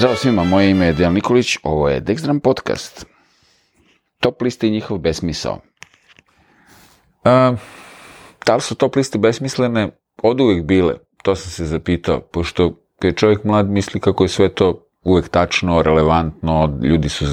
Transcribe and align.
Zdravo 0.00 0.16
svima, 0.16 0.44
moje 0.44 0.70
ime 0.70 0.86
je 0.86 0.92
Dejan 0.92 1.14
Nikolić, 1.14 1.56
ovo 1.62 1.88
je 1.88 2.00
Dexdram 2.00 2.38
Podcast. 2.40 3.06
Top 4.20 4.42
liste 4.42 4.68
i 4.68 4.70
njihov 4.70 4.98
besmisao. 4.98 5.60
A, 7.24 7.54
da 8.46 8.54
li 8.54 8.60
su 8.60 8.74
top 8.74 8.96
liste 8.96 9.18
besmislene? 9.18 9.90
Od 10.22 10.40
uvijek 10.40 10.64
bile, 10.64 10.94
to 11.22 11.34
sam 11.34 11.50
se 11.50 11.64
zapitao, 11.64 12.20
pošto 12.20 12.74
kad 12.98 13.10
je 13.10 13.16
čovjek 13.16 13.44
mlad 13.44 13.70
misli 13.70 14.00
kako 14.00 14.24
je 14.24 14.28
sve 14.28 14.48
to 14.54 14.86
uvijek 15.04 15.28
tačno, 15.28 15.82
relevantno, 15.82 16.78
ljudi 16.82 17.08
su 17.08 17.24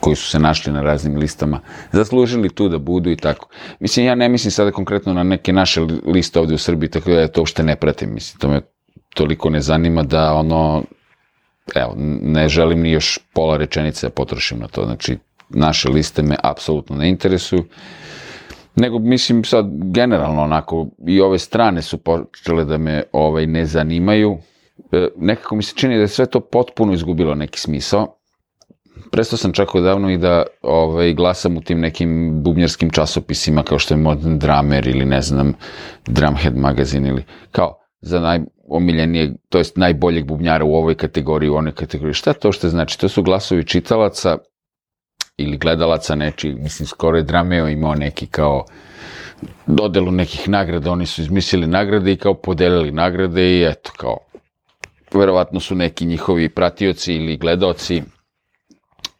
koji 0.00 0.16
su 0.16 0.30
se 0.30 0.38
našli 0.38 0.72
na 0.72 0.82
raznim 0.82 1.16
listama, 1.16 1.60
zaslužili 1.92 2.54
tu 2.54 2.68
da 2.68 2.78
budu 2.78 3.10
i 3.10 3.16
tako. 3.16 3.48
Mislim, 3.80 4.06
ja 4.06 4.14
ne 4.14 4.28
mislim 4.28 4.50
sada 4.50 4.70
konkretno 4.70 5.12
na 5.12 5.22
neke 5.22 5.52
naše 5.52 5.80
liste 6.06 6.40
ovdje 6.40 6.54
u 6.54 6.58
Srbiji, 6.58 6.90
tako 6.90 7.10
da 7.10 7.20
ja 7.20 7.28
to 7.28 7.40
uopšte 7.40 7.62
ne 7.62 7.76
pratim, 7.76 8.14
mislim, 8.14 8.38
to 8.40 8.48
me 8.48 8.60
toliko 9.14 9.50
ne 9.50 9.60
zanima 9.60 10.02
da 10.02 10.34
ono, 10.34 10.84
evo, 11.74 11.94
ne 12.22 12.48
želim 12.48 12.80
ni 12.80 12.90
još 12.90 13.18
pola 13.32 13.56
rečenice 13.56 14.06
da 14.06 14.10
potrošim 14.10 14.58
na 14.58 14.68
to, 14.68 14.84
znači, 14.84 15.18
naše 15.48 15.88
liste 15.88 16.22
me 16.22 16.36
apsolutno 16.42 16.96
ne 16.96 17.08
interesuju, 17.08 17.64
nego 18.76 18.98
mislim 18.98 19.44
sad 19.44 19.66
generalno 19.70 20.42
onako 20.42 20.86
i 21.06 21.20
ove 21.20 21.38
strane 21.38 21.82
su 21.82 21.98
počele 21.98 22.64
da 22.64 22.78
me 22.78 23.02
ovaj 23.12 23.46
ne 23.46 23.66
zanimaju. 23.66 24.38
E, 24.92 25.08
nekako 25.16 25.56
mi 25.56 25.62
se 25.62 25.74
čini 25.76 25.96
da 25.96 26.00
je 26.00 26.08
sve 26.08 26.26
to 26.26 26.40
potpuno 26.40 26.92
izgubilo 26.92 27.34
neki 27.34 27.60
smisao. 27.60 28.14
Prestao 29.10 29.36
sam 29.36 29.52
čak 29.52 29.74
odavno 29.74 30.10
i 30.10 30.18
da 30.18 30.42
ovaj, 30.62 31.14
glasam 31.14 31.56
u 31.56 31.60
tim 31.60 31.80
nekim 31.80 32.42
bubnjarskim 32.42 32.90
časopisima 32.90 33.62
kao 33.62 33.78
što 33.78 33.94
je 33.94 33.98
Modern 33.98 34.38
Drummer 34.38 34.86
ili 34.86 35.04
ne 35.04 35.22
znam 35.22 35.54
Drumhead 36.06 36.56
magazin 36.56 37.06
ili 37.06 37.24
kao 37.50 37.78
za 38.00 38.20
najomiljenije, 38.70 39.34
to 39.48 39.58
jest 39.58 39.76
najboljeg 39.76 40.26
bubnjara 40.26 40.64
u 40.64 40.74
ovoj 40.74 40.94
kategoriji, 40.94 41.50
u 41.50 41.56
onoj 41.56 41.72
kategoriji. 41.72 42.14
Šta 42.14 42.32
to 42.32 42.52
što 42.52 42.68
znači? 42.68 42.98
To 42.98 43.08
su 43.08 43.22
glasovi 43.22 43.64
čitalaca 43.64 44.38
ili 45.36 45.56
gledalaca 45.56 46.14
neči, 46.14 46.54
mislim 46.54 46.86
skoro 46.86 47.16
je 47.16 47.22
Drameo 47.22 47.68
imao 47.68 47.94
neki 47.94 48.26
kao 48.26 48.64
dodelu 49.66 50.10
nekih 50.10 50.48
nagrada, 50.48 50.90
oni 50.90 51.06
su 51.06 51.22
izmislili 51.22 51.66
nagrade 51.66 52.12
i 52.12 52.16
kao 52.16 52.34
podelili 52.34 52.90
nagrade 52.90 53.58
i 53.58 53.64
eto 53.64 53.90
kao 53.96 54.18
verovatno 55.12 55.60
su 55.60 55.74
neki 55.74 56.06
njihovi 56.06 56.48
pratioci 56.48 57.14
ili 57.14 57.36
gledaoci 57.36 58.02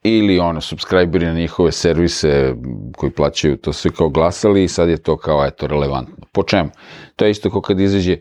ili 0.02 0.38
ono, 0.38 0.60
subscriberi 0.60 1.26
na 1.26 1.32
njihove 1.32 1.72
servise 1.72 2.54
koji 2.96 3.12
plaćaju 3.12 3.56
to 3.56 3.72
sve 3.72 3.90
kao 3.90 4.08
glasali 4.08 4.64
i 4.64 4.68
sad 4.68 4.88
je 4.88 4.96
to 4.96 5.16
kao, 5.16 5.46
eto, 5.46 5.66
relevantno. 5.66 6.26
Po 6.32 6.42
čemu? 6.42 6.70
To 7.16 7.24
je 7.24 7.30
isto 7.30 7.50
kao 7.50 7.60
kad 7.60 7.80
izađe 7.80 8.16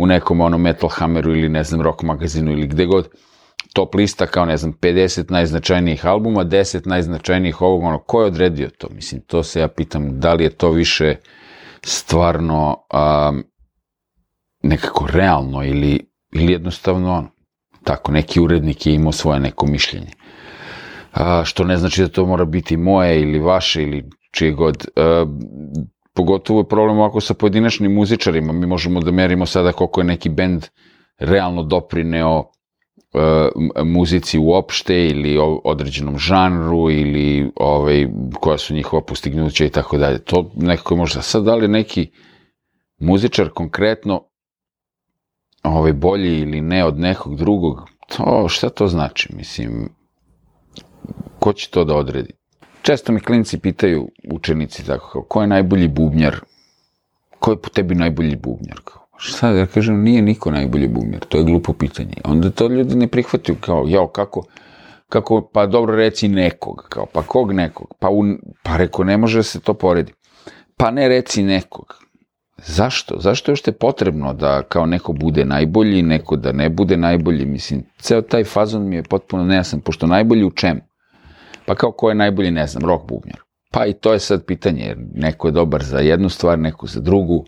u 0.00 0.06
nekom 0.06 0.40
ono 0.40 0.58
Metal 0.58 0.88
Hammeru 0.88 1.36
ili 1.36 1.48
ne 1.48 1.64
znam 1.64 1.80
rock 1.80 2.02
magazinu 2.02 2.52
ili 2.52 2.66
gde 2.66 2.86
god 2.86 3.08
top 3.74 3.94
lista 3.94 4.26
kao 4.26 4.44
ne 4.44 4.56
znam 4.56 4.72
50 4.72 5.30
najznačajnijih 5.30 6.06
albuma, 6.06 6.44
10 6.44 6.86
najznačajnijih 6.86 7.62
ovog, 7.62 7.82
ono, 7.82 7.98
ko 7.98 8.20
je 8.20 8.26
odredio 8.26 8.70
to? 8.78 8.88
Mislim, 8.94 9.20
to 9.20 9.42
se 9.42 9.60
ja 9.60 9.68
pitam, 9.68 10.20
da 10.20 10.34
li 10.34 10.44
je 10.44 10.50
to 10.50 10.70
više 10.70 11.16
stvarno 11.84 12.76
um, 12.92 13.44
nekako 14.62 15.06
realno 15.06 15.64
ili, 15.64 16.10
ili 16.32 16.52
jednostavno 16.52 17.12
ono, 17.12 17.30
tako, 17.84 18.12
neki 18.12 18.40
urednik 18.40 18.86
je 18.86 18.94
imao 18.94 19.12
svoje 19.12 19.40
neko 19.40 19.66
mišljenje 19.66 20.10
a, 21.12 21.44
što 21.44 21.64
ne 21.64 21.76
znači 21.76 22.02
da 22.02 22.08
to 22.08 22.26
mora 22.26 22.44
biti 22.44 22.76
moje 22.76 23.20
ili 23.22 23.38
vaše 23.38 23.82
ili 23.82 24.10
čije 24.32 24.52
god. 24.52 24.84
A, 24.96 25.26
pogotovo 26.18 26.60
je 26.60 26.68
problem 26.68 26.98
ovako 26.98 27.20
sa 27.20 27.34
pojedinačnim 27.34 27.92
muzičarima. 27.94 28.52
Mi 28.52 28.66
možemo 28.66 29.00
da 29.00 29.10
merimo 29.10 29.46
sada 29.46 29.72
koliko 29.72 30.00
je 30.00 30.04
neki 30.04 30.28
bend 30.28 30.66
realno 31.18 31.62
doprineo 31.62 32.44
muzici 33.84 34.38
uopšte 34.38 35.06
ili 35.06 35.38
o 35.38 35.60
određenom 35.64 36.18
žanru 36.18 36.90
ili 36.90 37.50
ovaj, 37.56 38.08
koja 38.40 38.58
su 38.58 38.74
njihova 38.74 39.02
postignuća 39.02 39.64
i 39.64 39.70
tako 39.70 39.98
dalje. 39.98 40.18
To 40.18 40.50
nekako 40.56 40.94
je 40.94 40.98
možda 40.98 41.22
sad 41.22 41.44
da 41.44 41.54
li 41.54 41.68
neki 41.68 42.10
muzičar 42.98 43.48
konkretno 43.48 44.24
ovaj, 45.62 45.92
bolji 45.92 46.38
ili 46.38 46.60
ne 46.60 46.84
od 46.84 46.98
nekog 46.98 47.36
drugog, 47.36 47.88
to 48.16 48.48
šta 48.48 48.68
to 48.68 48.86
znači? 48.86 49.28
Mislim, 49.36 49.88
ko 51.38 51.52
će 51.52 51.70
to 51.70 51.84
da 51.84 51.96
odredi? 51.96 52.37
Često 52.88 53.12
mi 53.12 53.20
klinci 53.20 53.58
pitaju, 53.58 54.08
učenici, 54.32 54.86
tako 54.86 55.08
kao, 55.12 55.22
ko 55.22 55.40
je 55.40 55.46
najbolji 55.46 55.88
bubnjar? 55.88 56.36
Ko 57.38 57.50
je 57.50 57.56
po 57.56 57.68
tebi 57.68 57.94
najbolji 57.94 58.36
bubnjar? 58.36 58.80
Kao, 58.84 59.02
šta 59.16 59.52
da 59.52 59.66
kažem, 59.66 60.02
nije 60.02 60.22
niko 60.22 60.50
najbolji 60.50 60.88
bubnjar, 60.88 61.20
to 61.20 61.38
je 61.38 61.44
glupo 61.44 61.72
pitanje. 61.72 62.14
Onda 62.24 62.50
to 62.50 62.68
ljudi 62.68 62.96
ne 62.96 63.08
prihvataju, 63.08 63.56
kao, 63.60 63.84
jao, 63.88 64.06
kako, 64.06 64.44
kako, 65.08 65.50
pa 65.52 65.66
dobro 65.66 65.96
reci 65.96 66.28
nekog, 66.28 66.86
kao, 66.88 67.06
pa 67.12 67.22
kog 67.22 67.52
nekog? 67.52 67.94
Pa, 68.00 68.08
un, 68.08 68.38
pa 68.62 68.76
reko, 68.76 69.04
ne 69.04 69.16
može 69.16 69.42
se 69.42 69.60
to 69.60 69.74
poredi. 69.74 70.12
Pa 70.76 70.90
ne 70.90 71.08
reci 71.08 71.42
nekog. 71.42 72.04
Zašto? 72.56 73.20
Zašto 73.20 73.50
je 73.50 73.52
još 73.52 73.62
te 73.62 73.72
potrebno 73.72 74.34
da 74.34 74.62
kao 74.62 74.86
neko 74.86 75.12
bude 75.12 75.44
najbolji, 75.44 76.02
neko 76.02 76.36
da 76.36 76.52
ne 76.52 76.68
bude 76.68 76.96
najbolji? 76.96 77.46
Mislim, 77.46 77.84
ceo 77.98 78.22
taj 78.22 78.44
fazon 78.44 78.88
mi 78.88 78.96
je 78.96 79.02
potpuno 79.02 79.44
nejasan, 79.44 79.80
pošto 79.80 80.06
najbolji 80.06 80.44
u 80.44 80.50
čemu? 80.50 80.87
Pa 81.68 81.74
kao 81.74 81.92
ko 81.92 82.08
je 82.08 82.14
najbolji, 82.14 82.50
ne 82.50 82.66
znam, 82.66 82.84
rock 82.84 83.08
bubnjar. 83.08 83.40
Pa 83.70 83.86
i 83.86 83.92
to 83.92 84.12
je 84.12 84.18
sad 84.18 84.44
pitanje, 84.44 84.84
jer 84.84 84.96
neko 85.14 85.48
je 85.48 85.52
dobar 85.52 85.82
za 85.84 85.98
jednu 85.98 86.28
stvar, 86.28 86.58
neko 86.58 86.86
za 86.86 87.00
drugu. 87.00 87.44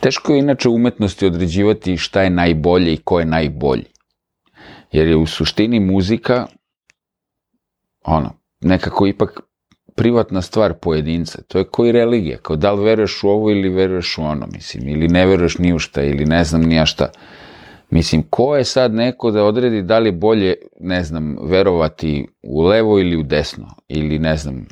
Teško 0.00 0.32
je 0.32 0.38
inače 0.38 0.68
u 0.68 0.74
umetnosti 0.74 1.26
određivati 1.26 1.96
šta 1.96 2.22
je 2.22 2.30
najbolje 2.30 2.92
i 2.92 2.96
ko 2.96 3.20
je 3.20 3.26
najbolji. 3.26 3.84
Jer 4.92 5.06
je 5.06 5.16
u 5.16 5.26
suštini 5.26 5.80
muzika, 5.80 6.46
ono, 8.04 8.30
nekako 8.60 9.06
ipak 9.06 9.40
privatna 9.94 10.42
stvar 10.42 10.74
pojedinca. 10.74 11.42
To 11.48 11.58
je 11.58 11.64
koji 11.64 11.92
religija, 11.92 12.38
kao 12.38 12.56
da 12.56 12.72
li 12.72 12.84
veruješ 12.84 13.22
u 13.22 13.28
ovo 13.28 13.50
ili 13.50 13.68
veruješ 13.68 14.18
u 14.18 14.22
ono, 14.22 14.46
mislim, 14.46 14.88
ili 14.88 15.08
ne 15.08 15.26
veruješ 15.26 15.58
ni 15.58 15.72
u 15.74 15.78
šta, 15.78 16.02
ili 16.02 16.26
ne 16.26 16.44
znam 16.44 16.62
ni 16.62 16.74
ja 16.74 16.86
šta. 16.86 17.10
Mislim, 17.92 18.22
ko 18.30 18.56
je 18.56 18.64
sad 18.64 18.94
neko 18.94 19.30
da 19.30 19.44
odredi 19.44 19.82
da 19.82 19.98
li 19.98 20.08
je 20.08 20.12
bolje, 20.12 20.54
ne 20.80 21.04
znam, 21.04 21.36
verovati 21.42 22.26
u 22.42 22.62
levo 22.62 22.98
ili 22.98 23.16
u 23.16 23.22
desno, 23.22 23.68
ili 23.88 24.18
ne 24.18 24.36
znam, 24.36 24.66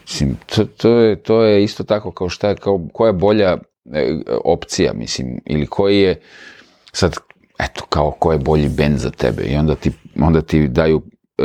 mislim, 0.00 0.36
to, 0.46 0.64
to, 0.64 0.90
je, 0.98 1.16
to 1.16 1.42
je 1.42 1.64
isto 1.64 1.84
tako 1.84 2.10
kao 2.10 2.28
šta 2.28 2.48
je, 2.48 2.56
kao 2.56 2.80
koja 2.92 3.08
je 3.08 3.12
bolja 3.12 3.56
e, 3.92 4.20
opcija, 4.44 4.92
mislim, 4.92 5.40
ili 5.46 5.66
koji 5.66 6.00
je, 6.00 6.20
sad, 6.92 7.16
eto, 7.58 7.84
kao 7.88 8.10
ko 8.10 8.32
je 8.32 8.38
bolji 8.38 8.68
bend 8.68 8.98
za 8.98 9.10
tebe. 9.10 9.42
I 9.42 9.56
onda 9.56 9.74
ti, 9.74 9.92
onda 10.20 10.42
ti 10.42 10.68
daju 10.68 11.02
e, 11.38 11.44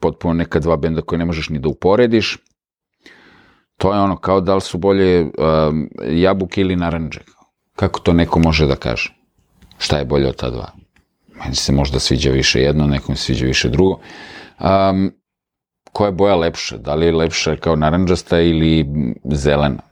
potpuno 0.00 0.34
neka 0.34 0.58
dva 0.58 0.76
benda 0.76 1.02
koje 1.02 1.18
ne 1.18 1.24
možeš 1.24 1.48
ni 1.48 1.58
da 1.58 1.68
uporediš, 1.68 2.38
to 3.76 3.94
je 3.94 4.00
ono 4.00 4.16
kao 4.16 4.40
da 4.40 4.54
li 4.54 4.60
su 4.60 4.78
bolje 4.78 5.20
e, 5.20 5.28
jabuke 6.10 6.60
ili 6.60 6.76
naranđe, 6.76 7.20
kako 7.76 8.00
to 8.00 8.12
neko 8.12 8.38
može 8.38 8.66
da 8.66 8.76
kaže 8.76 9.13
šta 9.78 9.98
je 9.98 10.04
bolje 10.04 10.28
od 10.28 10.36
ta 10.36 10.50
dva. 10.50 10.72
Meni 11.34 11.54
se 11.54 11.72
možda 11.72 11.98
sviđa 11.98 12.30
više 12.30 12.60
jedno, 12.60 12.86
nekom 12.86 13.16
se 13.16 13.22
sviđa 13.22 13.46
više 13.46 13.68
drugo. 13.68 13.98
Um, 14.60 15.12
koja 15.92 16.08
je 16.08 16.12
boja 16.12 16.36
lepša? 16.36 16.76
Da 16.76 16.94
li 16.94 17.06
je 17.06 17.12
lepša 17.12 17.56
kao 17.56 17.76
naranđasta 17.76 18.40
ili 18.40 18.86
zelena? 19.24 19.82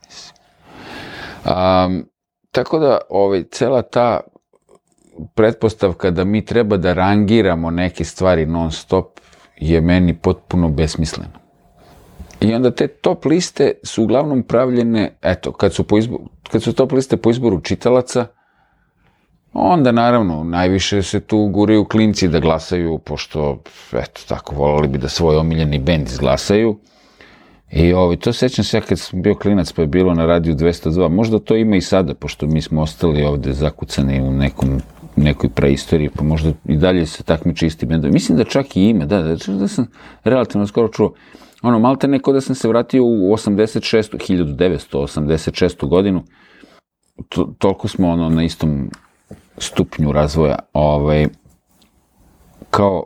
Um, 1.45 2.05
tako 2.51 2.79
da, 2.79 2.99
ovaj, 3.11 3.45
cela 3.51 3.83
ta 3.83 4.21
pretpostavka 5.35 6.11
da 6.11 6.25
mi 6.25 6.45
treba 6.45 6.77
da 6.77 6.93
rangiramo 6.93 7.71
neke 7.71 8.05
stvari 8.05 8.47
non 8.47 8.73
stop 8.73 9.21
je 9.57 9.81
meni 9.81 10.15
potpuno 10.15 10.69
besmislena. 10.69 11.43
I 12.41 12.55
onda 12.55 12.71
te 12.71 12.87
top 12.89 13.25
liste 13.25 13.73
su 13.83 14.03
uglavnom 14.03 14.43
pravljene, 14.43 15.17
eto, 15.23 15.53
kad 15.53 15.75
su, 15.75 15.85
po 15.85 15.99
izboru, 15.99 16.25
kad 16.51 16.63
su 16.63 16.73
top 16.73 16.93
liste 16.93 17.17
po 17.17 17.31
izboru 17.31 17.61
čitalaca, 17.61 18.27
Onda, 19.53 19.93
naravno, 19.93 20.45
najviše 20.45 21.03
se 21.03 21.21
tu 21.21 21.47
guraju 21.47 21.85
klinci 21.85 22.29
da 22.29 22.41
glasaju, 22.41 22.99
pošto, 22.99 23.63
eto, 23.93 24.21
tako, 24.29 24.55
volali 24.55 24.89
bi 24.89 24.99
da 24.99 25.09
svoj 25.09 25.37
omiljeni 25.37 25.79
bend 25.79 26.09
izglasaju. 26.09 26.79
I 27.73 27.93
ovi, 27.93 28.17
to 28.17 28.33
sećam 28.33 28.65
se 28.65 28.77
ja 28.77 28.81
kad 28.81 28.99
sam 28.99 29.23
bio 29.23 29.35
klinac 29.35 29.73
pa 29.73 29.83
je 29.83 29.87
bilo 29.89 30.15
na 30.15 30.27
radiju 30.27 30.55
202, 30.55 31.09
možda 31.09 31.39
to 31.39 31.57
ima 31.57 31.77
i 31.77 31.81
sada, 31.81 32.15
pošto 32.15 32.47
mi 32.47 32.63
smo 32.63 32.83
ostali 32.83 33.25
ovde 33.25 33.53
zakucani 33.53 34.21
u 34.21 34.33
nekom, 34.33 34.81
nekoj 35.17 35.51
preistoriji, 35.51 36.11
pa 36.17 36.25
možda 36.25 36.53
i 36.65 36.77
dalje 36.77 37.07
se 37.07 37.23
takmiče 37.23 37.67
isti 37.67 37.87
bendovi. 37.87 38.13
Mislim 38.13 38.39
da 38.39 38.45
čak 38.45 38.77
i 38.77 38.83
ima, 38.83 39.05
da, 39.07 39.23
da, 39.23 39.37
da 39.47 39.69
sam 39.69 39.87
relativno 40.25 40.67
skoro 40.67 40.89
čuo, 40.89 41.13
ono, 41.63 41.79
malte 41.79 42.09
neko 42.09 42.33
da 42.33 42.41
sam 42.41 42.55
se 42.55 42.69
vratio 42.69 43.05
u 43.05 43.09
86. 43.09 44.17
1986. 44.29 45.89
godinu, 45.89 46.23
to, 47.29 47.55
toliko 47.59 47.89
smo 47.89 48.09
ono 48.09 48.29
na 48.29 48.45
istom 48.45 48.91
stupnju 49.63 50.13
razvoja, 50.13 50.59
ovaj, 50.73 51.27
kao 52.71 53.05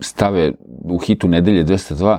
stave 0.00 0.52
u 0.84 0.98
hitu 0.98 1.28
nedelje 1.28 1.64
202 1.64 2.18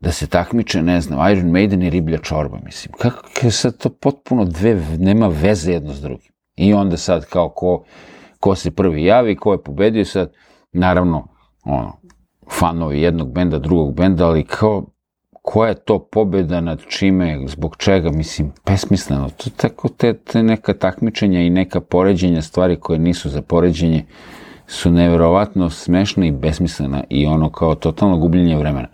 da 0.00 0.12
se 0.12 0.26
takmiče, 0.26 0.82
ne 0.82 1.00
znam, 1.00 1.32
Iron 1.32 1.50
Maiden 1.50 1.82
i 1.82 1.90
riblja 1.90 2.18
čorba, 2.18 2.58
mislim. 2.64 2.92
Kako 2.98 3.28
je 3.42 3.50
sad 3.50 3.76
to 3.78 3.90
potpuno 3.90 4.44
dve, 4.44 4.74
nema 4.98 5.28
veze 5.28 5.72
jedno 5.72 5.92
s 5.92 6.00
drugim. 6.00 6.32
I 6.56 6.74
onda 6.74 6.96
sad 6.96 7.26
kao 7.26 7.48
ko, 7.48 7.84
ko 8.40 8.54
se 8.54 8.70
prvi 8.70 9.04
javi, 9.04 9.36
ko 9.36 9.52
je 9.52 9.62
pobedio 9.62 10.04
sad, 10.04 10.32
naravno, 10.72 11.28
ono, 11.64 11.96
fanovi 12.50 13.00
jednog 13.00 13.32
benda, 13.32 13.58
drugog 13.58 13.94
benda, 13.94 14.26
ali 14.26 14.44
kao, 14.44 14.86
koja 15.42 15.68
je 15.68 15.74
to 15.74 15.98
pobjeda 15.98 16.60
nad 16.60 16.82
čime, 16.88 17.38
zbog 17.46 17.76
čega, 17.76 18.10
mislim, 18.10 18.52
besmisleno. 18.66 19.30
To 19.36 19.50
tako 19.56 19.88
te, 19.88 20.14
te 20.14 20.42
neka 20.42 20.74
takmičenja 20.74 21.40
i 21.40 21.50
neka 21.50 21.80
poređenja 21.80 22.42
stvari 22.42 22.76
koje 22.80 22.98
nisu 22.98 23.28
za 23.28 23.42
poređenje 23.42 24.04
su 24.66 24.90
neverovatno 24.90 25.70
smešna 25.70 26.26
i 26.26 26.30
besmislena 26.30 27.04
i 27.10 27.26
ono 27.26 27.50
kao 27.50 27.74
totalno 27.74 28.18
gubljenje 28.18 28.56
vremena. 28.56 28.88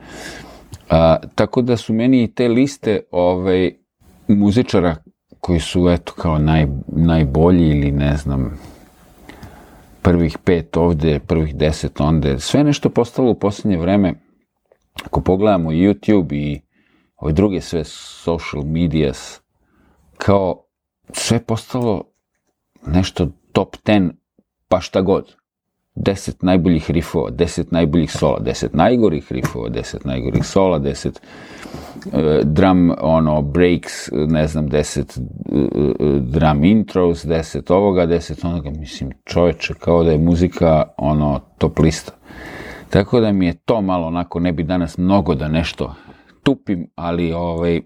A, 0.91 1.17
tako 1.35 1.63
da 1.63 1.77
su 1.77 1.93
meni 1.93 2.23
i 2.23 2.35
te 2.35 2.49
liste 2.49 3.01
ovaj, 3.11 3.71
muzičara 4.29 4.97
koji 5.41 5.61
su 5.61 5.89
eto 5.91 6.13
kao 6.13 6.39
naj, 6.39 6.67
najbolji 6.87 7.69
ili 7.69 7.91
ne 7.91 8.17
znam 8.17 8.59
prvih 10.03 10.39
pet 10.45 10.77
ovde, 10.77 11.19
prvih 11.19 11.57
deset 11.57 12.01
onde, 12.01 12.39
sve 12.39 12.65
nešto 12.65 12.91
postalo 12.91 13.31
u 13.31 13.39
poslednje 13.39 13.79
vreme 13.79 14.15
ako 15.09 15.21
pogledamo 15.21 15.71
YouTube 15.71 16.35
i 16.35 16.61
ove 17.17 17.33
druge 17.33 17.61
sve 17.61 17.85
social 17.85 18.63
medias, 18.65 19.41
kao 20.19 20.65
sve 21.13 21.45
postalo 21.45 22.05
nešto 22.87 23.29
top 23.53 23.77
10, 23.85 24.11
pa 24.69 24.81
šta 24.81 25.01
god. 25.01 25.35
10 25.97 26.45
najboljih 26.45 26.91
rifova, 26.91 27.31
10 27.31 27.65
najboljih 27.71 28.13
sola, 28.13 28.39
10 28.41 28.69
najgorih 28.73 29.33
rifova, 29.33 29.69
10 29.69 30.07
najgorih 30.07 30.45
sola, 30.47 30.79
10 30.79 31.07
uh, 31.09 32.13
drum 32.45 32.93
ono 33.01 33.43
breaks, 33.43 33.93
ne 34.13 34.47
znam, 34.47 34.69
10 34.69 35.21
uh, 35.21 36.21
drum 36.21 36.65
intros, 36.65 37.25
10 37.25 37.73
ovoga, 37.73 38.07
10 38.07 38.47
onoga, 38.47 38.71
mislim, 38.71 39.11
čoveče, 39.25 39.75
kao 39.75 40.05
da 40.05 40.11
je 40.11 40.19
muzika 40.19 40.85
ono 40.97 41.41
top 41.59 41.79
lista. 41.79 42.18
Tako 42.91 43.21
da 43.21 43.33
mi 43.33 43.47
je 43.47 43.55
to 43.55 43.81
malo 43.81 44.07
onako, 44.07 44.41
ne 44.41 44.53
bi 44.53 44.63
danas 44.63 44.99
mnogo 44.99 45.35
da 45.35 45.49
nešto 45.49 45.95
tupim, 46.43 46.91
ali 46.95 47.33
ovaj, 47.33 47.81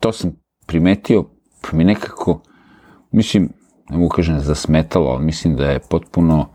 to 0.00 0.12
sam 0.12 0.32
primetio, 0.66 1.24
pa 1.62 1.76
mi 1.76 1.84
nekako, 1.84 2.40
mislim, 3.10 3.48
ne 3.90 3.96
mogu 3.96 4.08
kažem 4.08 4.40
zasmetalo, 4.40 5.10
ali 5.10 5.24
mislim 5.24 5.56
da 5.56 5.70
je 5.70 5.80
potpuno 5.90 6.48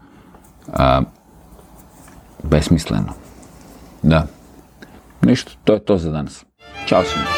a, 0.74 1.02
besmisleno. 2.44 3.14
Da. 4.02 4.28
Ništa, 5.22 5.52
to 5.64 5.74
je 5.74 5.86
to 5.86 5.98
za 5.98 6.12
danas. 6.12 6.46
Ćao 6.88 7.04
svima. 7.04 7.37